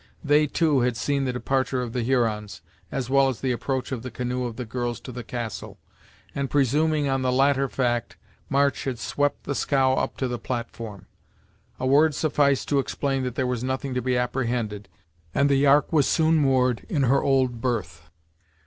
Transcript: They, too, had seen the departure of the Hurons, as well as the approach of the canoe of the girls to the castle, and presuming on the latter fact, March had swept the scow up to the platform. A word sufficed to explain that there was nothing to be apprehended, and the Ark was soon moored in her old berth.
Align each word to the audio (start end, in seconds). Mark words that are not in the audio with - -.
They, 0.23 0.47
too, 0.47 0.79
had 0.79 0.97
seen 0.97 1.25
the 1.25 1.31
departure 1.33 1.83
of 1.83 1.93
the 1.93 2.01
Hurons, 2.01 2.61
as 2.91 3.07
well 3.07 3.29
as 3.29 3.39
the 3.39 3.51
approach 3.51 3.91
of 3.91 4.01
the 4.01 4.09
canoe 4.09 4.45
of 4.45 4.55
the 4.55 4.65
girls 4.65 4.99
to 5.01 5.11
the 5.11 5.23
castle, 5.23 5.77
and 6.33 6.49
presuming 6.49 7.07
on 7.07 7.21
the 7.21 7.31
latter 7.31 7.69
fact, 7.69 8.17
March 8.49 8.85
had 8.85 8.97
swept 8.97 9.43
the 9.43 9.53
scow 9.53 9.93
up 9.93 10.17
to 10.17 10.27
the 10.27 10.39
platform. 10.39 11.05
A 11.79 11.85
word 11.85 12.15
sufficed 12.15 12.67
to 12.69 12.79
explain 12.79 13.21
that 13.21 13.35
there 13.35 13.45
was 13.45 13.63
nothing 13.63 13.93
to 13.93 14.01
be 14.01 14.17
apprehended, 14.17 14.89
and 15.35 15.51
the 15.51 15.67
Ark 15.67 15.93
was 15.93 16.07
soon 16.07 16.35
moored 16.37 16.83
in 16.89 17.03
her 17.03 17.21
old 17.21 17.61
berth. 17.61 18.09